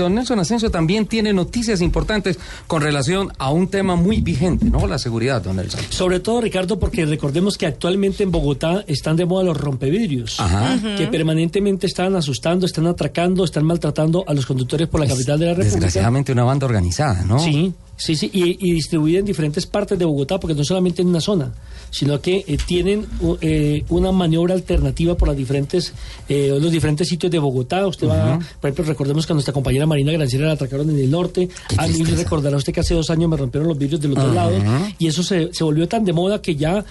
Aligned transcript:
Don 0.00 0.14
Nelson 0.14 0.38
Asensio 0.38 0.70
también 0.70 1.06
tiene 1.06 1.32
noticias 1.32 1.80
importantes 1.80 2.38
con 2.66 2.82
relación 2.82 3.30
a 3.38 3.50
un 3.50 3.68
tema 3.68 3.96
muy 3.96 4.20
vigente, 4.20 4.66
¿no? 4.66 4.86
La 4.86 4.98
seguridad, 4.98 5.42
don 5.42 5.56
Nelson. 5.56 5.80
Sobre 5.90 6.20
todo, 6.20 6.40
Ricardo, 6.40 6.78
porque 6.78 7.06
recordemos 7.06 7.56
que 7.56 7.66
actualmente 7.66 8.22
en 8.22 8.30
Bogotá 8.30 8.84
están 8.86 9.16
de 9.16 9.26
moda 9.26 9.44
los 9.44 9.56
rompevidrios, 9.56 10.38
que 10.96 11.06
permanentemente 11.06 11.86
están 11.86 12.16
asustando, 12.16 12.66
están 12.66 12.86
atracando, 12.86 13.44
están 13.44 13.64
maltratando 13.64 14.24
a 14.26 14.34
los 14.34 14.46
conductores 14.46 14.88
por 14.88 15.00
la 15.00 15.06
capital 15.06 15.38
de 15.38 15.46
la 15.46 15.52
República. 15.52 15.76
Desgraciadamente 15.76 16.32
una 16.32 16.44
banda 16.44 16.66
organizada, 16.66 17.24
¿no? 17.24 17.38
Sí, 17.38 17.72
sí, 18.00 18.16
sí, 18.16 18.30
y, 18.32 18.68
y 18.68 18.72
distribuida 18.72 19.20
en 19.20 19.24
diferentes 19.24 19.66
partes 19.66 19.98
de 19.98 20.04
Bogotá, 20.04 20.40
porque 20.40 20.54
no 20.54 20.64
solamente 20.64 21.02
en 21.02 21.08
una 21.08 21.20
zona 21.20 21.52
sino 21.90 22.20
que 22.20 22.44
eh, 22.46 22.56
tienen 22.64 23.06
eh, 23.40 23.84
una 23.88 24.12
maniobra 24.12 24.54
alternativa 24.54 25.16
por 25.16 25.28
las 25.28 25.36
diferentes, 25.36 25.92
eh, 26.28 26.56
los 26.60 26.70
diferentes 26.70 27.08
sitios 27.08 27.30
de 27.30 27.38
Bogotá. 27.38 27.86
Usted 27.86 28.08
va, 28.08 28.38
por 28.60 28.70
ejemplo, 28.70 28.84
recordemos 28.84 29.26
que 29.26 29.32
a 29.32 29.34
nuestra 29.34 29.52
compañera 29.52 29.86
Marina 29.86 30.12
Granciera 30.12 30.46
la 30.46 30.52
atracaron 30.52 30.88
en 30.90 30.98
el 30.98 31.10
norte. 31.10 31.48
A 31.76 31.86
mí 31.86 32.02
me 32.02 32.10
recordará 32.10 32.56
usted 32.56 32.72
que 32.72 32.80
hace 32.80 32.94
dos 32.94 33.10
años 33.10 33.28
me 33.28 33.36
rompieron 33.36 33.68
los 33.68 33.78
vidrios 33.78 34.00
del 34.00 34.12
otro 34.12 34.32
lado 34.32 34.52
y 34.98 35.06
eso 35.06 35.22
se, 35.22 35.52
se, 35.52 35.64
volvió 35.64 35.88
tan 35.88 36.04
de 36.04 36.12
moda 36.12 36.40
que 36.40 36.54
ya 36.56 36.84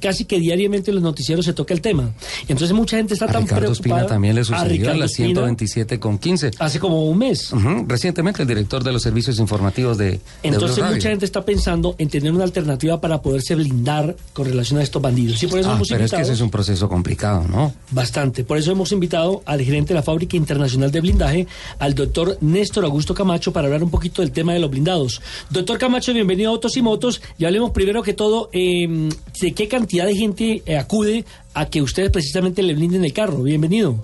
casi 0.00 0.24
que 0.24 0.38
diariamente 0.38 0.90
en 0.90 0.96
los 0.96 1.02
noticieros 1.02 1.44
se 1.44 1.52
toca 1.52 1.74
el 1.74 1.80
tema. 1.80 2.12
Entonces 2.48 2.72
mucha 2.72 2.96
gente 2.96 3.14
está 3.14 3.26
tan 3.26 3.42
Ricardo 3.42 3.72
preocupada. 3.72 4.06
también 4.06 4.34
le 4.34 4.44
sucedió 4.44 4.90
a, 4.90 4.94
la 4.94 5.08
127 5.08 5.98
con 5.98 6.18
15. 6.18 6.52
Hace 6.58 6.78
como 6.78 7.08
un 7.08 7.18
mes. 7.18 7.50
Recientemente 7.86 8.42
el 8.42 8.48
director 8.48 8.84
de 8.84 8.92
los 8.92 9.02
servicios 9.02 9.38
informativos 9.38 9.98
de... 9.98 10.20
Entonces 10.42 10.84
mucha 10.84 11.08
gente 11.08 11.24
está 11.24 11.44
pensando 11.44 11.94
en 11.98 12.08
tener 12.08 12.32
una 12.32 12.44
alternativa 12.44 13.00
para 13.00 13.22
poderse 13.22 13.54
blindar 13.54 14.16
con 14.32 14.46
relación 14.46 14.80
a 14.80 14.82
estos 14.82 15.00
bandidos. 15.00 15.38
Sí, 15.38 15.46
por 15.46 15.58
eso 15.58 15.70
ah, 15.70 15.76
hemos 15.76 15.88
pero 15.88 16.00
invitado, 16.00 16.22
es 16.22 16.26
que 16.28 16.32
ese 16.32 16.36
es 16.36 16.40
un 16.40 16.50
proceso 16.50 16.88
complicado, 16.88 17.46
¿no? 17.48 17.74
Bastante. 17.90 18.44
Por 18.44 18.58
eso 18.58 18.72
hemos 18.72 18.92
invitado 18.92 19.42
al 19.46 19.62
gerente 19.62 19.88
de 19.88 19.94
la 19.94 20.02
Fábrica 20.02 20.36
Internacional 20.36 20.90
de 20.90 21.00
Blindaje, 21.00 21.46
al 21.78 21.94
doctor 21.94 22.38
Néstor 22.40 22.84
Augusto 22.84 23.14
Camacho, 23.14 23.52
para 23.52 23.66
hablar 23.66 23.82
un 23.82 23.90
poquito 23.90 24.22
del 24.22 24.32
tema 24.32 24.52
de 24.52 24.60
los 24.60 24.70
blindados. 24.70 25.20
Doctor 25.50 25.78
Camacho, 25.78 26.12
bienvenido 26.12 26.50
a 26.50 26.54
Autos 26.54 26.76
y 26.76 26.82
Motos. 26.82 27.22
Y 27.38 27.44
hablemos 27.44 27.70
primero 27.70 28.02
que 28.02 28.12
todo 28.12 28.50
eh, 28.52 29.08
de 29.40 29.52
qué 29.52 29.68
cantidad 29.72 30.04
de 30.04 30.14
gente 30.14 30.62
eh, 30.66 30.76
acude 30.76 31.24
a 31.54 31.64
que 31.64 31.80
ustedes 31.80 32.10
precisamente 32.10 32.62
le 32.62 32.74
blinden 32.74 33.06
el 33.06 33.12
carro. 33.14 33.42
Bienvenido. 33.42 33.96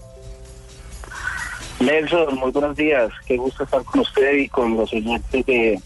Nelson, 1.78 2.36
muy 2.36 2.50
buenos 2.50 2.74
días. 2.74 3.10
Qué 3.26 3.36
gusto 3.36 3.64
estar 3.64 3.84
con 3.84 4.00
usted 4.00 4.32
y 4.38 4.48
con 4.48 4.74
los 4.78 4.90
oyentes 4.94 5.44
de, 5.44 5.78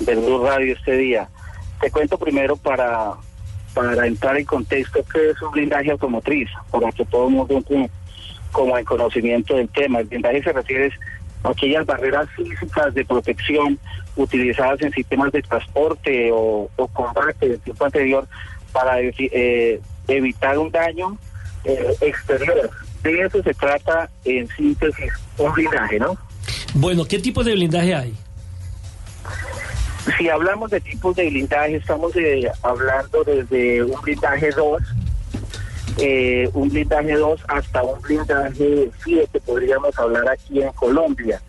de 0.00 0.14
Blue 0.16 0.44
Radio 0.44 0.74
este 0.74 0.96
día. 0.96 1.28
Te 1.80 1.88
cuento 1.92 2.18
primero 2.18 2.56
para 2.56 3.12
para 3.74 4.06
entrar 4.06 4.36
en 4.36 4.44
contexto, 4.44 5.02
que 5.10 5.30
es 5.30 5.40
un 5.40 5.52
blindaje 5.52 5.92
automotriz? 5.92 6.50
Para 6.70 6.92
que 6.92 7.06
todo 7.06 7.28
el 7.28 7.34
mundo 7.34 7.56
entre 7.56 7.88
como 8.50 8.76
en 8.76 8.84
conocimiento 8.84 9.54
del 9.54 9.68
tema. 9.68 10.00
El 10.00 10.08
blindaje 10.08 10.42
se 10.42 10.52
refiere 10.52 10.90
a 11.44 11.50
aquellas 11.50 11.86
barreras 11.86 12.28
físicas 12.36 12.92
de 12.92 13.04
protección 13.04 13.78
utilizadas 14.16 14.82
en 14.82 14.92
sistemas 14.92 15.32
de 15.32 15.42
transporte 15.42 16.30
o, 16.32 16.68
combate 16.92 17.48
del 17.48 17.60
tiempo 17.60 17.84
anterior 17.84 18.28
para 18.72 19.00
eh, 19.00 19.80
evitar 20.08 20.58
un 20.58 20.70
daño 20.70 21.18
eh, 21.64 21.94
exterior. 22.00 22.70
De 23.02 23.20
eso 23.20 23.42
se 23.42 23.54
trata 23.54 24.08
en 24.24 24.48
síntesis 24.48 25.12
un 25.38 25.52
blindaje, 25.52 25.98
¿no? 25.98 26.16
Bueno, 26.74 27.04
¿qué 27.04 27.18
tipo 27.18 27.44
de 27.44 27.52
blindaje 27.52 27.94
hay? 27.94 28.14
Si 30.18 30.28
hablamos 30.28 30.70
de 30.70 30.80
tipos 30.80 31.14
de 31.14 31.28
blindaje, 31.28 31.76
estamos 31.76 32.14
eh, 32.16 32.50
hablando 32.62 33.22
desde 33.24 33.84
un 33.84 34.00
blindaje 34.00 34.50
2, 34.50 34.82
eh, 35.98 36.50
un 36.54 36.68
blindaje 36.68 37.14
2 37.14 37.40
hasta 37.48 37.82
un 37.82 38.00
blindaje 38.00 38.90
7, 39.04 39.40
podríamos 39.40 39.96
hablar 39.98 40.28
aquí 40.28 40.60
en 40.60 40.72
Colombia. 40.72 41.40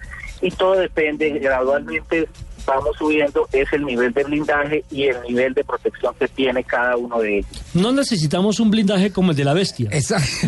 Y 0.41 0.51
todo 0.51 0.75
depende 0.75 1.29
gradualmente 1.39 2.27
vamos 2.65 2.95
subiendo 2.97 3.47
es 3.51 3.71
el 3.73 3.85
nivel 3.85 4.13
de 4.13 4.23
blindaje 4.23 4.83
y 4.91 5.03
el 5.03 5.21
nivel 5.21 5.53
de 5.53 5.63
protección 5.63 6.13
que 6.19 6.27
tiene 6.27 6.63
cada 6.63 6.97
uno 6.97 7.19
de 7.19 7.39
ellos. 7.39 7.51
No 7.73 7.91
necesitamos 7.91 8.59
un 8.59 8.71
blindaje 8.71 9.11
como 9.11 9.31
el 9.31 9.37
de 9.37 9.43
la 9.43 9.53
bestia. 9.53 9.89
Exacto. 9.91 10.47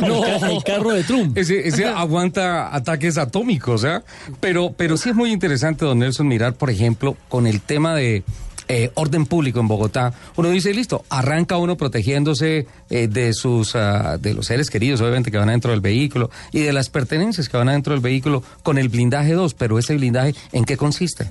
no, 0.06 0.24
el, 0.24 0.64
carro 0.64 0.90
de 0.92 1.04
Trump. 1.04 1.36
Ese, 1.36 1.86
aguanta 1.86 2.74
ataques 2.74 3.18
atómicos, 3.18 3.84
¿eh? 3.84 4.00
Pero, 4.40 4.72
pero 4.76 4.96
sí 4.96 5.10
es 5.10 5.14
muy 5.14 5.30
interesante, 5.30 5.84
don 5.84 5.98
Nelson, 5.98 6.26
mirar, 6.26 6.54
por 6.54 6.70
ejemplo, 6.70 7.16
con 7.28 7.46
el 7.46 7.60
tema 7.60 7.94
de 7.94 8.24
eh, 8.66 8.90
orden 8.94 9.26
público 9.26 9.60
en 9.60 9.68
Bogotá, 9.68 10.14
uno 10.36 10.48
dice, 10.48 10.72
listo, 10.72 11.04
arranca 11.10 11.58
uno 11.58 11.76
protegiéndose 11.76 12.66
eh, 12.88 13.08
de 13.08 13.34
sus, 13.34 13.76
ah, 13.76 14.16
de 14.18 14.32
los 14.32 14.46
seres 14.46 14.70
queridos, 14.70 15.02
obviamente, 15.02 15.30
que 15.30 15.36
van 15.36 15.50
adentro 15.50 15.72
del 15.72 15.82
vehículo, 15.82 16.30
y 16.50 16.62
de 16.62 16.72
las 16.72 16.88
pertenencias 16.88 17.50
que 17.50 17.58
van 17.58 17.68
adentro 17.68 17.92
del 17.92 18.00
vehículo 18.00 18.42
con 18.62 18.78
el 18.78 18.88
blindaje 18.88 19.34
2, 19.34 19.52
pero 19.52 19.78
ese 19.78 19.94
blindaje, 19.96 20.34
¿en 20.52 20.64
qué 20.64 20.78
consiste? 20.78 21.28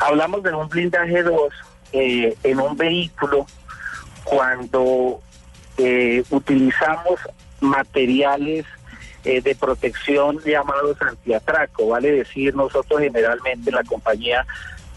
Hablamos 0.00 0.42
de 0.42 0.52
un 0.52 0.68
blindaje 0.68 1.22
2 1.22 1.34
eh, 1.92 2.36
en 2.42 2.60
un 2.60 2.76
vehículo 2.76 3.46
cuando 4.24 5.20
utilizamos 6.30 7.20
materiales 7.60 8.66
de 9.22 9.54
protección 9.54 10.40
llamados 10.44 11.00
antiatraco, 11.00 11.86
vale 11.86 12.10
decir, 12.10 12.52
nosotros 12.56 12.98
generalmente 13.00 13.70
la 13.70 13.84
compañía 13.84 14.44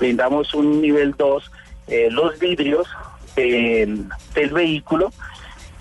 brindamos 0.02 0.52
un 0.56 0.82
nivel 0.82 1.14
2, 1.16 1.52
eh, 1.88 2.10
los 2.10 2.38
vidrios 2.40 2.88
del, 3.36 4.10
vehículo 4.52 5.14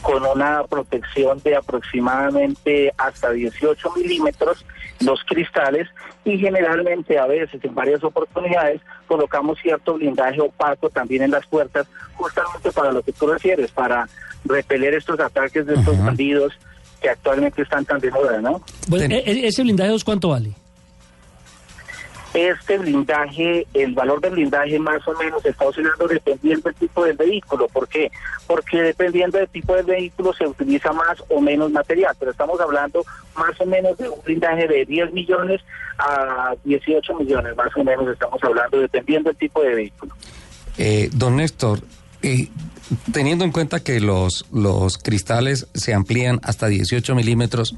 con 0.02 0.24
una 0.24 0.62
protección 0.64 1.40
de 1.42 1.56
aproximadamente 1.56 2.92
hasta 2.98 3.30
18 3.30 3.92
milímetros 3.96 4.64
los 5.00 5.24
cristales 5.24 5.88
y 6.24 6.36
generalmente 6.36 7.18
a 7.18 7.26
veces 7.26 7.64
en 7.64 7.74
varias 7.74 8.04
oportunidades 8.04 8.82
colocamos 9.06 9.58
cierto 9.58 9.94
blindaje 9.94 10.40
opaco 10.40 10.90
también 10.90 11.22
en 11.22 11.30
las 11.30 11.46
puertas 11.46 11.86
justamente 12.14 12.70
para 12.72 12.92
lo 12.92 13.02
que 13.02 13.12
tú 13.12 13.26
refieres, 13.26 13.70
para 13.72 14.06
repeler 14.44 14.94
estos 14.94 15.18
ataques 15.18 15.64
de 15.64 15.74
estos 15.74 15.98
bandidos 15.98 16.52
que 17.00 17.08
actualmente 17.08 17.62
están 17.62 17.86
tan 17.86 18.00
de 18.00 18.10
moda, 18.10 18.40
¿no? 18.42 18.60
Bueno, 18.88 19.14
e-, 19.14 19.22
e-, 19.24 19.46
¿ese 19.46 19.62
blindaje 19.62 19.96
cuánto 20.04 20.28
vale? 20.28 20.54
Este 22.34 22.78
blindaje, 22.78 23.66
el 23.74 23.94
valor 23.94 24.20
del 24.20 24.32
blindaje 24.32 24.78
más 24.78 25.06
o 25.08 25.14
menos 25.18 25.44
está 25.44 25.66
oscilando 25.66 26.06
dependiendo 26.06 26.68
del 26.68 26.74
tipo 26.74 27.04
del 27.04 27.16
vehículo. 27.16 27.66
¿Por 27.68 27.88
qué? 27.88 28.10
Porque 28.46 28.82
dependiendo 28.82 29.38
del 29.38 29.48
tipo 29.48 29.74
del 29.74 29.86
vehículo 29.86 30.32
se 30.32 30.46
utiliza 30.46 30.92
más 30.92 31.22
o 31.28 31.40
menos 31.40 31.70
material, 31.72 32.14
pero 32.18 32.30
estamos 32.30 32.60
hablando 32.60 33.04
más 33.36 33.60
o 33.60 33.66
menos 33.66 33.96
de 33.98 34.08
un 34.08 34.20
blindaje 34.22 34.68
de 34.68 34.84
10 34.84 35.12
millones 35.12 35.60
a 35.98 36.54
18 36.64 37.14
millones, 37.14 37.56
más 37.56 37.76
o 37.76 37.84
menos 37.84 38.08
estamos 38.08 38.42
hablando 38.42 38.78
dependiendo 38.78 39.30
del 39.30 39.36
tipo 39.36 39.62
de 39.62 39.74
vehículo. 39.74 40.14
Eh, 40.78 41.10
don 41.12 41.36
Néstor, 41.36 41.80
eh, 42.22 42.48
teniendo 43.12 43.44
en 43.44 43.52
cuenta 43.52 43.80
que 43.80 44.00
los, 44.00 44.46
los 44.52 44.98
cristales 44.98 45.66
se 45.74 45.94
amplían 45.94 46.40
hasta 46.42 46.66
18 46.66 47.14
milímetros, 47.14 47.76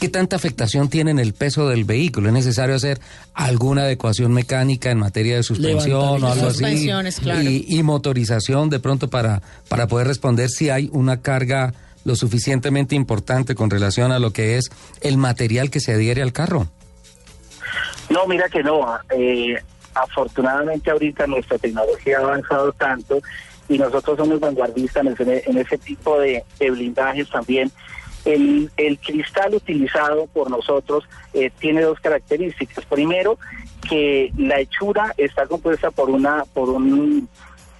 ¿qué 0.00 0.08
tanta 0.08 0.36
afectación 0.36 0.88
tiene 0.88 1.10
en 1.10 1.18
el 1.18 1.34
peso 1.34 1.68
del 1.68 1.84
vehículo? 1.84 2.28
¿Es 2.28 2.34
necesario 2.34 2.74
hacer 2.74 3.00
alguna 3.34 3.82
adecuación 3.82 4.32
mecánica 4.32 4.90
en 4.90 4.98
materia 4.98 5.36
de 5.36 5.42
suspensión 5.42 6.22
o 6.22 6.26
algo 6.32 6.48
así? 6.48 6.90
Y, 7.68 7.82
motorización 7.82 8.70
de 8.70 8.80
pronto 8.80 9.08
para, 9.08 9.42
para 9.68 9.86
poder 9.86 10.06
responder 10.06 10.48
si 10.48 10.70
hay 10.70 10.90
una 10.92 11.22
carga 11.22 11.72
lo 12.04 12.14
suficientemente 12.16 12.94
importante 12.94 13.54
con 13.54 13.70
relación 13.70 14.12
a 14.12 14.18
lo 14.18 14.32
que 14.32 14.56
es 14.56 14.70
el 15.00 15.16
material 15.16 15.70
que 15.70 15.80
se 15.80 15.92
adhiere 15.92 16.22
al 16.22 16.32
carro. 16.32 16.68
No, 18.08 18.26
mira 18.26 18.48
que 18.48 18.62
no. 18.62 18.86
Eh, 19.10 19.56
afortunadamente 19.94 20.90
ahorita 20.90 21.26
nuestra 21.26 21.58
tecnología 21.58 22.18
ha 22.18 22.22
avanzado 22.22 22.72
tanto 22.72 23.20
y 23.70 23.78
nosotros 23.78 24.18
somos 24.18 24.40
vanguardistas 24.40 25.06
en 25.06 25.58
ese, 25.58 25.78
tipo 25.78 26.18
de, 26.18 26.44
blindajes 26.58 27.30
también. 27.30 27.70
El, 28.24 28.68
cristal 28.98 29.54
utilizado 29.54 30.26
por 30.26 30.50
nosotros 30.50 31.04
eh, 31.32 31.50
tiene 31.60 31.82
dos 31.82 32.00
características. 32.00 32.84
Primero, 32.86 33.38
que 33.88 34.32
la 34.36 34.58
hechura 34.58 35.14
está 35.16 35.46
compuesta 35.46 35.92
por 35.92 36.10
una 36.10 36.44
por 36.52 36.68
un 36.68 37.28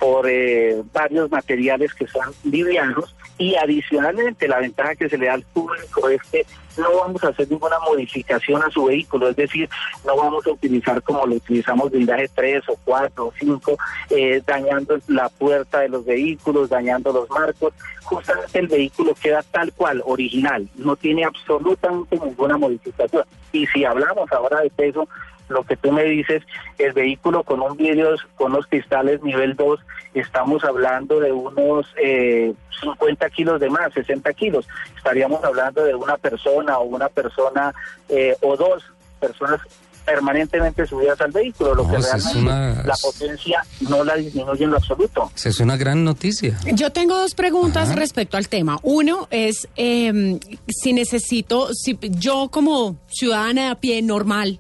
por 0.01 0.27
eh, 0.27 0.83
varios 0.95 1.31
materiales 1.31 1.93
que 1.93 2.07
son 2.07 2.33
livianos 2.43 3.15
y 3.37 3.55
adicionalmente 3.55 4.49
la 4.49 4.59
ventaja 4.59 4.97
que 4.97 5.09
se 5.11 5.19
le 5.19 5.27
da 5.27 5.35
al 5.35 5.43
público 5.43 6.09
es 6.09 6.23
que 6.33 6.47
no 6.79 6.97
vamos 6.97 7.23
a 7.23 7.29
hacer 7.29 7.51
ninguna 7.51 7.79
modificación 7.81 8.63
a 8.63 8.71
su 8.71 8.85
vehículo, 8.85 9.29
es 9.29 9.37
decir, 9.37 9.69
no 10.07 10.17
vamos 10.17 10.47
a 10.47 10.53
utilizar 10.53 11.03
como 11.03 11.27
lo 11.27 11.35
utilizamos 11.35 11.91
blindaje 11.91 12.29
3 12.35 12.63
o 12.69 12.77
4 12.85 13.27
o 13.27 13.33
5, 13.39 13.77
eh, 14.11 14.43
dañando 14.47 14.99
la 15.09 15.29
puerta 15.29 15.81
de 15.81 15.91
los 15.91 16.05
vehículos, 16.05 16.71
dañando 16.71 17.13
los 17.13 17.29
marcos. 17.29 17.75
Justamente 18.05 18.59
el 18.59 18.69
vehículo 18.69 19.15
queda 19.15 19.43
tal 19.51 19.73
cual, 19.73 20.03
original, 20.07 20.69
no 20.77 20.97
tiene 20.97 21.25
absolutamente 21.25 22.19
ninguna 22.19 22.57
modificación. 22.57 23.25
Y 23.53 23.67
si 23.67 23.85
hablamos 23.85 24.31
ahora 24.33 24.61
de 24.61 24.71
peso, 24.71 25.07
lo 25.51 25.65
que 25.65 25.77
tú 25.77 25.93
me 25.93 26.05
dices, 26.05 26.43
el 26.79 26.93
vehículo 26.93 27.43
con 27.43 27.61
un 27.61 27.77
vidrio, 27.77 28.15
con 28.37 28.53
los 28.53 28.67
cristales 28.67 29.23
nivel 29.23 29.57
2, 29.57 29.81
estamos 30.15 30.65
hablando 30.65 31.21
de 31.21 31.33
unos 31.33 31.87
eh, 32.03 32.55
50 32.81 33.31
kilos 33.31 33.61
de 33.61 33.69
más, 33.69 33.93
60 33.93 34.33
kilos. 34.35 34.67
Estaríamos 34.97 35.45
hablando 35.45 35.85
de 35.85 35.95
una 35.95 36.17
persona 36.17 36.79
o 36.79 36.85
una 36.85 37.09
persona 37.09 37.75
eh, 38.09 38.37
o 38.41 38.57
dos 38.57 38.85
personas 39.21 39.61
permanentemente 40.05 40.87
subidas 40.87 41.21
al 41.21 41.31
vehículo, 41.31 41.75
lo 41.75 41.89
que 41.89 41.99
realmente 41.99 42.89
la 42.89 42.95
potencia 43.01 43.65
no 43.89 44.03
la 44.03 44.17
disminuye 44.17 44.65
en 44.65 44.71
lo 44.71 44.77
absoluto. 44.79 45.31
Es 45.37 45.61
una 45.61 45.77
gran 45.77 46.05
noticia. 46.05 46.59
Yo 46.73 46.91
tengo 46.91 47.17
dos 47.17 47.35
preguntas 47.35 47.95
respecto 47.95 48.37
al 48.37 48.49
tema. 48.49 48.79
Uno 48.83 49.29
es 49.31 49.69
em, 49.77 50.41
si 50.69 50.93
necesito, 50.93 51.73
si 51.75 51.99
yo 52.03 52.49
como 52.51 52.97
ciudadana 53.09 53.63
de 53.63 53.69
a 53.69 53.75
pie 53.77 54.03
normal, 54.03 54.59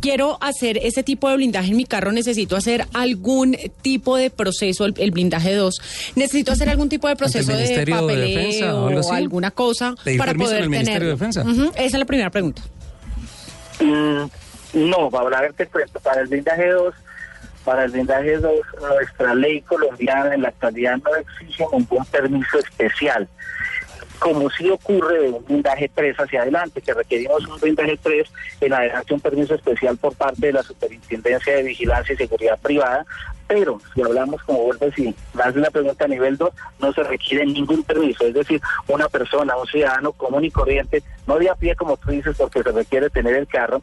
quiero 0.00 0.38
hacer 0.40 0.78
ese 0.78 1.02
tipo 1.02 1.28
de 1.28 1.36
blindaje 1.36 1.70
en 1.70 1.76
mi 1.76 1.84
carro, 1.84 2.12
necesito 2.12 2.56
hacer 2.56 2.86
algún 2.94 3.56
tipo 3.82 4.16
de 4.16 4.30
proceso, 4.30 4.84
el, 4.84 5.10
blindaje 5.10 5.54
2, 5.54 6.12
necesito 6.16 6.52
hacer 6.52 6.68
algún 6.68 6.88
tipo 6.88 7.08
de 7.08 7.16
proceso 7.16 7.52
de 7.52 7.86
papeleo 7.86 8.86
o, 8.86 9.12
alguna 9.12 9.50
cosa 9.50 9.94
para 10.16 10.34
poder 10.34 10.68
tener. 10.70 11.02
De 11.02 11.08
Defensa? 11.08 11.42
Esa 11.42 11.84
es 11.84 11.92
la 11.92 12.04
primera 12.04 12.30
pregunta. 12.30 12.62
Mm, 13.80 14.24
no, 14.74 15.10
para 15.10 15.24
hablar 15.24 15.54
para 16.02 16.20
el 16.20 16.28
blindaje 16.28 16.68
2, 16.68 16.94
para 17.64 17.84
el 17.84 17.90
blindaje 17.90 18.38
2, 18.38 18.52
nuestra 18.80 19.34
ley 19.34 19.60
colombiana 19.62 20.34
en 20.34 20.42
la 20.42 20.48
actualidad 20.48 20.96
no 20.98 21.14
exige 21.16 21.64
ningún 21.72 22.04
permiso 22.06 22.58
especial 22.58 23.28
como 24.18 24.50
si 24.50 24.68
ocurre 24.70 25.22
de 25.22 25.30
un 25.30 25.44
blindaje 25.44 25.90
3 25.94 26.16
hacia 26.18 26.42
adelante, 26.42 26.80
que 26.80 26.94
requerimos 26.94 27.46
un 27.46 27.58
blindaje 27.60 27.98
3 28.02 28.28
en 28.60 28.72
adelante 28.72 29.14
un 29.14 29.20
permiso 29.20 29.54
especial 29.54 29.96
por 29.96 30.14
parte 30.14 30.48
de 30.48 30.52
la 30.52 30.62
Superintendencia 30.62 31.56
de 31.56 31.62
Vigilancia 31.62 32.14
y 32.14 32.16
Seguridad 32.16 32.58
Privada, 32.60 33.06
pero 33.46 33.80
si 33.94 34.02
hablamos, 34.02 34.42
como 34.42 34.64
vuelvo 34.64 34.90
si 34.92 35.14
más 35.32 35.54
de 35.54 35.60
una 35.60 35.70
pregunta 35.70 36.04
a 36.04 36.08
nivel 36.08 36.36
2, 36.36 36.50
no 36.80 36.92
se 36.92 37.02
requiere 37.02 37.46
ningún 37.46 37.82
permiso, 37.82 38.26
es 38.26 38.34
decir, 38.34 38.60
una 38.88 39.08
persona, 39.08 39.56
un 39.56 39.66
ciudadano 39.66 40.12
común 40.12 40.44
y 40.44 40.50
corriente, 40.50 41.02
no 41.26 41.38
de 41.38 41.48
a 41.48 41.54
pie 41.54 41.74
como 41.74 41.96
tú 41.96 42.10
dices, 42.10 42.36
porque 42.36 42.62
se 42.62 42.72
requiere 42.72 43.08
tener 43.10 43.34
el 43.34 43.46
carro, 43.46 43.82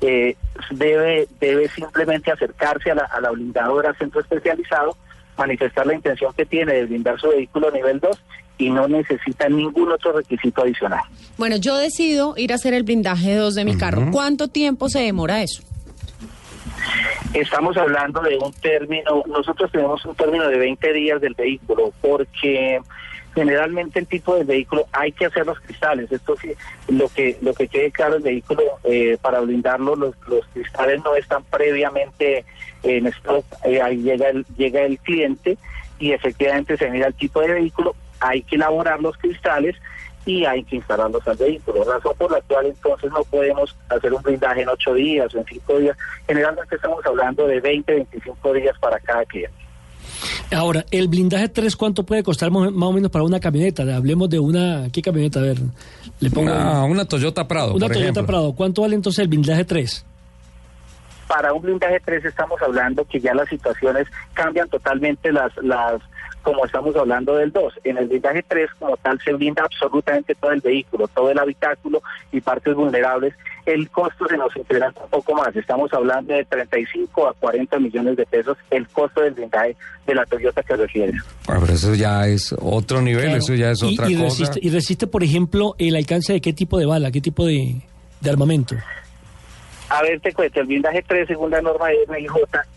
eh, 0.00 0.36
debe, 0.70 1.28
debe 1.40 1.68
simplemente 1.68 2.32
acercarse 2.32 2.90
a 2.90 2.94
la, 2.94 3.04
a 3.04 3.20
la 3.20 3.30
blindadora 3.30 3.94
centro 3.94 4.20
especializado, 4.20 4.96
manifestar 5.36 5.86
la 5.86 5.94
intención 5.94 6.32
que 6.34 6.46
tiene 6.46 6.74
de 6.74 6.84
blindar 6.86 7.18
su 7.20 7.28
vehículo 7.28 7.68
a 7.68 7.72
nivel 7.72 8.00
2 8.00 8.22
y 8.58 8.70
no 8.70 8.86
necesita 8.88 9.48
ningún 9.48 9.90
otro 9.90 10.12
requisito 10.12 10.62
adicional. 10.62 11.02
Bueno, 11.36 11.56
yo 11.56 11.76
decido 11.76 12.34
ir 12.36 12.52
a 12.52 12.56
hacer 12.56 12.74
el 12.74 12.82
blindaje 12.82 13.34
2 13.34 13.54
de 13.54 13.64
mi 13.64 13.76
carro. 13.76 14.08
¿Cuánto 14.12 14.48
tiempo 14.48 14.88
se 14.88 15.00
demora 15.00 15.42
eso? 15.42 15.62
Estamos 17.34 17.76
hablando 17.76 18.20
de 18.20 18.36
un 18.36 18.52
término, 18.52 19.22
nosotros 19.26 19.70
tenemos 19.72 20.04
un 20.04 20.14
término 20.14 20.48
de 20.48 20.58
20 20.58 20.92
días 20.92 21.20
del 21.20 21.34
vehículo, 21.34 21.92
porque 22.02 22.78
generalmente 23.34 23.98
el 24.00 24.06
tipo 24.06 24.34
de 24.34 24.44
vehículo 24.44 24.84
hay 24.92 25.12
que 25.12 25.26
hacer 25.26 25.46
los 25.46 25.58
cristales. 25.60 26.12
Esto 26.12 26.36
sí, 26.36 26.52
lo 26.88 27.08
que 27.08 27.38
lo 27.40 27.54
que 27.54 27.68
quede 27.68 27.90
claro 27.90 28.16
el 28.16 28.22
vehículo 28.22 28.62
eh, 28.84 29.16
para 29.20 29.40
blindarlo, 29.40 29.96
los, 29.96 30.14
los 30.28 30.46
cristales 30.48 31.02
no 31.02 31.14
están 31.14 31.42
previamente 31.44 32.44
en 32.82 33.06
stock. 33.06 33.44
Eh, 33.64 33.80
ahí 33.80 34.02
llega 34.02 34.28
el 34.28 34.44
llega 34.56 34.82
el 34.82 34.98
cliente 34.98 35.56
y 35.98 36.12
efectivamente 36.12 36.76
se 36.76 36.90
mira 36.90 37.06
el 37.06 37.14
tipo 37.14 37.40
de 37.40 37.52
vehículo 37.52 37.94
hay 38.22 38.42
que 38.42 38.56
elaborar 38.56 39.00
los 39.00 39.16
cristales 39.18 39.76
y 40.24 40.44
hay 40.44 40.62
que 40.64 40.76
instalarlos 40.76 41.26
al 41.26 41.36
vehículo, 41.36 41.82
razón 41.84 42.14
por 42.16 42.30
la 42.30 42.40
cual 42.42 42.66
entonces 42.66 43.10
no 43.10 43.24
podemos 43.24 43.76
hacer 43.88 44.12
un 44.12 44.22
blindaje 44.22 44.62
en 44.62 44.68
ocho 44.68 44.94
días 44.94 45.34
o 45.34 45.38
en 45.38 45.44
cinco 45.46 45.78
días. 45.78 45.96
Generalmente 46.28 46.76
estamos 46.76 47.04
hablando 47.04 47.46
de 47.46 47.60
20, 47.60 47.92
25 47.92 48.52
días 48.52 48.78
para 48.78 49.00
cada 49.00 49.24
cliente. 49.24 49.56
Ahora, 50.54 50.84
el 50.90 51.08
blindaje 51.08 51.48
3, 51.48 51.74
¿cuánto 51.76 52.04
puede 52.04 52.22
costar 52.22 52.50
más 52.50 52.70
o 52.70 52.92
menos 52.92 53.10
para 53.10 53.24
una 53.24 53.40
camioneta? 53.40 53.82
Hablemos 53.96 54.28
de 54.30 54.38
una, 54.38 54.86
¿qué 54.92 55.02
camioneta? 55.02 55.40
A 55.40 55.42
ver, 55.42 55.56
le 56.20 56.30
pongo... 56.30 56.52
Una, 56.52 57.04
Toyota 57.06 57.48
Prado, 57.48 57.74
Una 57.74 57.88
Toyota 57.88 58.24
Prado. 58.24 58.52
¿Cuánto 58.54 58.82
vale 58.82 58.94
entonces 58.94 59.22
el 59.22 59.28
blindaje 59.28 59.64
3? 59.64 60.06
Para 61.26 61.52
un 61.52 61.62
blindaje 61.62 61.98
3 62.04 62.26
estamos 62.26 62.60
hablando 62.60 63.04
que 63.06 63.18
ya 63.18 63.34
las 63.34 63.48
situaciones 63.48 64.06
cambian 64.34 64.68
totalmente 64.68 65.32
las, 65.32 65.56
las 65.62 66.00
como 66.42 66.64
estamos 66.64 66.94
hablando 66.96 67.36
del 67.36 67.52
2. 67.52 67.80
En 67.84 67.96
el 67.98 68.08
blindaje 68.08 68.44
3, 68.46 68.70
como 68.78 68.96
tal, 68.98 69.18
se 69.24 69.32
blinda 69.32 69.64
absolutamente 69.64 70.34
todo 70.34 70.52
el 70.52 70.60
vehículo, 70.60 71.08
todo 71.08 71.30
el 71.30 71.38
habitáculo 71.38 72.02
y 72.30 72.40
partes 72.40 72.74
vulnerables. 72.74 73.34
El 73.64 73.88
costo 73.90 74.26
se 74.28 74.36
nos 74.36 74.54
incrementa 74.56 75.02
un 75.04 75.10
poco 75.10 75.34
más. 75.34 75.54
Estamos 75.54 75.92
hablando 75.92 76.34
de 76.34 76.44
35 76.44 77.28
a 77.28 77.34
40 77.34 77.78
millones 77.78 78.16
de 78.16 78.26
pesos 78.26 78.58
el 78.70 78.88
costo 78.88 79.20
del 79.20 79.34
blindaje 79.34 79.76
de 80.06 80.14
la 80.14 80.26
Toyota 80.26 80.62
que 80.62 80.76
refiere. 80.76 81.12
Bueno, 81.46 81.60
pero 81.62 81.74
eso 81.74 81.94
ya 81.94 82.26
es 82.26 82.54
otro 82.58 83.00
nivel, 83.00 83.36
eso 83.36 83.54
ya 83.54 83.70
es 83.70 83.82
otra 83.82 84.10
y 84.10 84.16
cosa. 84.16 84.52
Y 84.60 84.70
resiste, 84.70 85.06
por 85.06 85.22
ejemplo, 85.22 85.74
el 85.78 85.94
alcance 85.96 86.32
de 86.32 86.40
qué 86.40 86.52
tipo 86.52 86.78
de 86.78 86.86
bala, 86.86 87.10
qué 87.10 87.20
tipo 87.20 87.46
de, 87.46 87.80
de 88.20 88.30
armamento. 88.30 88.74
A 89.88 90.02
ver, 90.02 90.20
te 90.20 90.32
cuento, 90.32 90.60
el 90.60 90.66
blindaje 90.66 91.04
3, 91.06 91.28
según 91.28 91.50
la 91.50 91.60
norma 91.60 91.88
de 91.88 91.98
MIJ, 92.08 92.32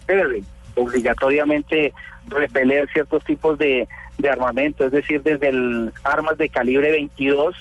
debe 0.06 0.44
obligatoriamente 0.75 1.94
repeler 2.27 2.89
ciertos 2.92 3.24
tipos 3.24 3.57
de, 3.57 3.88
armamento, 4.30 4.86
es 4.86 4.92
decir, 4.92 5.22
desde 5.22 5.50
el 5.50 5.92
armas 6.04 6.38
de 6.38 6.50
calibre 6.50 6.92
22, 6.92 7.56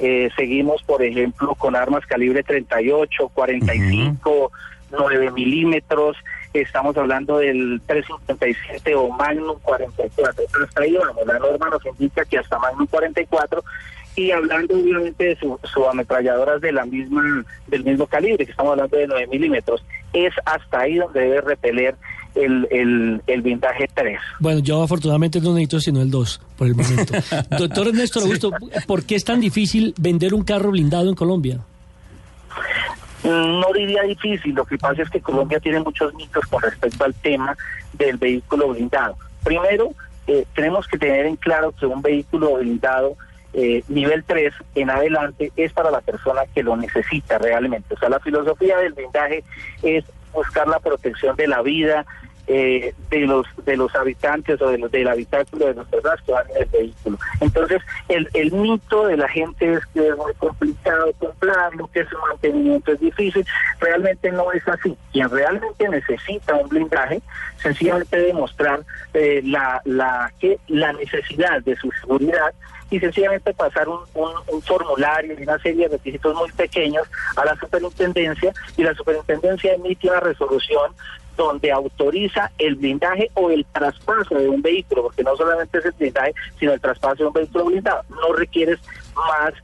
eh, 0.00 0.30
seguimos, 0.36 0.82
por 0.82 1.02
ejemplo, 1.02 1.54
con 1.54 1.76
armas 1.76 2.04
calibre 2.06 2.42
38, 2.42 3.28
45, 3.28 4.52
9 4.90 5.30
milímetros, 5.32 6.16
estamos 6.52 6.96
hablando 6.96 7.38
del 7.38 7.80
357 7.86 8.94
o 8.94 9.10
Magnum 9.10 9.58
44. 9.60 10.44
Hasta 10.64 10.80
ahí 10.80 10.96
vamos, 10.96 11.26
la 11.26 11.38
norma 11.38 11.68
nos 11.70 11.84
indica 11.86 12.24
que 12.24 12.38
hasta 12.38 12.58
Magnum 12.58 12.86
44 12.86 13.62
y 14.16 14.32
hablando 14.32 14.74
obviamente 14.74 15.24
de 15.24 15.36
sus 15.36 15.60
su 15.72 15.88
ametralladoras 15.88 16.60
de 16.60 16.72
la 16.72 16.84
misma, 16.84 17.44
del 17.68 17.84
mismo 17.84 18.06
calibre, 18.06 18.44
que 18.44 18.50
estamos 18.50 18.72
hablando 18.72 18.96
de 18.96 19.06
9 19.06 19.26
milímetros, 19.28 19.84
es 20.12 20.34
hasta 20.44 20.80
ahí 20.80 20.96
donde 20.96 21.20
debe 21.20 21.40
repeler 21.40 21.94
el, 22.38 22.68
el, 22.70 23.22
el 23.26 23.42
blindaje 23.42 23.88
3. 23.92 24.18
Bueno, 24.38 24.60
yo 24.60 24.82
afortunadamente 24.82 25.40
no 25.40 25.52
necesito 25.54 25.80
sino 25.80 26.00
el 26.00 26.10
2 26.10 26.40
por 26.56 26.66
el 26.66 26.74
momento. 26.74 27.14
Doctor 27.58 27.88
Ernesto 27.88 28.20
Augusto, 28.20 28.52
¿por 28.86 29.04
qué 29.04 29.16
es 29.16 29.24
tan 29.24 29.40
difícil 29.40 29.94
vender 29.98 30.34
un 30.34 30.44
carro 30.44 30.70
blindado 30.70 31.08
en 31.08 31.14
Colombia? 31.14 31.60
No 33.24 33.72
diría 33.74 34.02
difícil, 34.02 34.54
lo 34.54 34.64
que 34.64 34.78
pasa 34.78 35.02
es 35.02 35.10
que 35.10 35.20
Colombia 35.20 35.58
tiene 35.60 35.80
muchos 35.80 36.14
mitos 36.14 36.46
con 36.46 36.62
respecto 36.62 37.04
al 37.04 37.14
tema 37.14 37.56
del 37.92 38.16
vehículo 38.16 38.68
blindado. 38.68 39.16
Primero, 39.44 39.90
eh, 40.26 40.46
tenemos 40.54 40.86
que 40.86 40.98
tener 40.98 41.26
en 41.26 41.36
claro 41.36 41.72
que 41.72 41.86
un 41.86 42.00
vehículo 42.00 42.54
blindado 42.54 43.16
eh, 43.54 43.82
nivel 43.88 44.24
3 44.24 44.52
en 44.76 44.90
adelante 44.90 45.50
es 45.56 45.72
para 45.72 45.90
la 45.90 46.00
persona 46.00 46.42
que 46.54 46.62
lo 46.62 46.76
necesita 46.76 47.38
realmente. 47.38 47.94
O 47.94 47.98
sea, 47.98 48.08
la 48.08 48.20
filosofía 48.20 48.78
del 48.78 48.92
blindaje 48.92 49.42
es 49.82 50.04
buscar 50.32 50.68
la 50.68 50.78
protección 50.78 51.34
de 51.36 51.48
la 51.48 51.62
vida 51.62 52.06
eh, 52.48 52.94
de 53.10 53.20
los 53.20 53.46
de 53.64 53.76
los 53.76 53.94
habitantes 53.94 54.60
o 54.62 54.70
de 54.70 54.78
los, 54.78 54.90
del 54.90 55.06
habitáculo 55.06 55.66
de 55.66 55.74
las 55.74 55.86
personas 55.86 56.20
que 56.22 56.32
van 56.32 56.46
en 56.50 56.62
el 56.62 56.68
vehículo. 56.68 57.18
Entonces, 57.40 57.82
el, 58.08 58.28
el 58.32 58.52
mito 58.52 59.06
de 59.06 59.16
la 59.18 59.28
gente 59.28 59.74
es 59.74 59.84
que 59.86 60.08
es 60.08 60.16
muy 60.16 60.32
complicado 60.34 61.12
comprarlo, 61.18 61.90
que 61.92 62.04
su 62.06 62.16
mantenimiento 62.18 62.92
es 62.92 63.00
difícil. 63.00 63.44
Realmente 63.80 64.32
no 64.32 64.50
es 64.52 64.66
así. 64.66 64.96
Quien 65.12 65.28
realmente 65.28 65.88
necesita 65.88 66.54
un 66.54 66.68
blindaje, 66.68 67.20
sencillamente 67.58 68.18
demostrar 68.18 68.80
eh, 69.14 69.42
la, 69.44 69.80
la, 69.84 70.32
que, 70.40 70.58
la 70.68 70.92
necesidad 70.94 71.62
de 71.62 71.76
su 71.76 71.90
seguridad 72.00 72.52
y 72.90 72.98
sencillamente 73.00 73.52
pasar 73.54 73.88
un, 73.88 73.98
formulario 74.62 75.36
y 75.38 75.42
una 75.42 75.58
serie 75.58 75.88
de 75.88 75.96
requisitos 75.96 76.34
muy 76.34 76.50
pequeños 76.52 77.06
a 77.36 77.44
la 77.44 77.56
superintendencia 77.56 78.52
y 78.76 78.82
la 78.82 78.94
superintendencia 78.94 79.74
emite 79.74 80.08
una 80.08 80.20
resolución 80.20 80.92
donde 81.36 81.70
autoriza 81.70 82.50
el 82.58 82.74
blindaje 82.74 83.30
o 83.34 83.50
el 83.50 83.64
traspaso 83.66 84.34
de 84.34 84.48
un 84.48 84.60
vehículo, 84.60 85.04
porque 85.04 85.22
no 85.22 85.36
solamente 85.36 85.78
es 85.78 85.84
el 85.84 85.92
blindaje, 85.92 86.34
sino 86.58 86.72
el 86.72 86.80
traspaso 86.80 87.22
de 87.22 87.26
un 87.26 87.32
vehículo 87.32 87.66
blindado. 87.66 88.02
No 88.08 88.32
requieres 88.32 88.80
más 89.14 89.54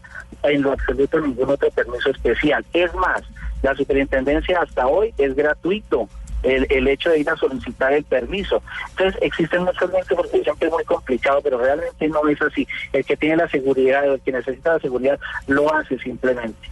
en 0.45 0.62
lo 0.62 0.73
absoluto 0.73 1.21
ningún 1.21 1.50
otro 1.50 1.69
permiso 1.71 2.11
especial. 2.11 2.64
Es 2.73 2.95
más, 2.95 3.23
la 3.62 3.75
superintendencia 3.75 4.61
hasta 4.61 4.87
hoy 4.87 5.12
es 5.19 5.35
gratuito 5.35 6.09
el, 6.44 6.66
el 6.70 6.88
hecho 6.88 7.10
de 7.10 7.20
ir 7.20 7.30
a 7.30 7.36
solicitar 7.36 7.92
el 7.92 8.04
permiso. 8.04 8.62
Entonces 8.90 9.20
existen 9.22 9.64
muchos 9.64 9.92
mitos 9.92 10.16
porque 10.16 10.42
siempre 10.42 10.68
es 10.68 10.72
muy 10.72 10.84
complicado, 10.84 11.40
pero 11.42 11.58
realmente 11.58 12.08
no 12.08 12.26
es 12.28 12.40
así. 12.42 12.66
El 12.92 13.04
que 13.04 13.16
tiene 13.16 13.36
la 13.36 13.48
seguridad, 13.48 14.04
el 14.04 14.20
que 14.20 14.32
necesita 14.32 14.74
la 14.74 14.80
seguridad, 14.80 15.18
lo 15.46 15.74
hace 15.74 15.98
simplemente. 15.98 16.68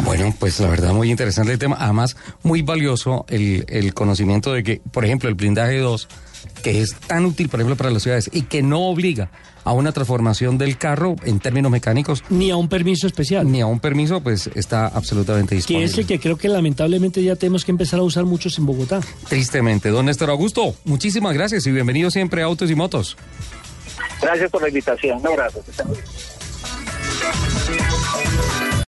Bueno, 0.00 0.32
pues 0.38 0.58
la 0.60 0.68
verdad 0.68 0.92
muy 0.92 1.10
interesante 1.10 1.52
el 1.52 1.58
tema. 1.58 1.76
Además, 1.78 2.16
muy 2.42 2.62
valioso 2.62 3.26
el, 3.28 3.64
el 3.68 3.92
conocimiento 3.94 4.52
de 4.52 4.62
que, 4.62 4.80
por 4.92 5.04
ejemplo, 5.04 5.28
el 5.28 5.34
blindaje 5.34 5.78
2, 5.78 6.08
que 6.62 6.80
es 6.80 6.94
tan 7.06 7.24
útil, 7.24 7.48
por 7.48 7.60
ejemplo, 7.60 7.76
para 7.76 7.90
las 7.90 8.02
ciudades 8.02 8.30
y 8.32 8.42
que 8.42 8.62
no 8.62 8.82
obliga 8.82 9.30
a 9.64 9.72
una 9.72 9.92
transformación 9.92 10.56
del 10.56 10.78
carro 10.78 11.16
en 11.24 11.40
términos 11.40 11.70
mecánicos. 11.70 12.24
Ni 12.30 12.50
a 12.50 12.56
un 12.56 12.68
permiso 12.68 13.06
especial. 13.06 13.50
Ni 13.50 13.60
a 13.60 13.66
un 13.66 13.80
permiso, 13.80 14.22
pues 14.22 14.48
está 14.54 14.86
absolutamente 14.86 15.54
disponible. 15.54 15.86
Que 15.86 15.92
es 15.92 15.98
el 15.98 16.06
que 16.06 16.18
creo 16.18 16.36
que 16.36 16.48
lamentablemente 16.48 17.22
ya 17.22 17.36
tenemos 17.36 17.64
que 17.64 17.70
empezar 17.70 18.00
a 18.00 18.02
usar 18.02 18.24
muchos 18.24 18.58
en 18.58 18.66
Bogotá. 18.66 19.00
Tristemente. 19.28 19.90
Don 19.90 20.06
Néstor 20.06 20.30
Augusto, 20.30 20.74
muchísimas 20.84 21.34
gracias 21.34 21.66
y 21.66 21.70
bienvenido 21.70 22.10
siempre 22.10 22.42
a 22.42 22.46
Autos 22.46 22.70
y 22.70 22.74
Motos. 22.74 23.16
Gracias 24.22 24.50
por 24.50 24.62
la 24.62 24.68
invitación. 24.68 25.18
Un 25.18 25.26
abrazo. 25.26 25.62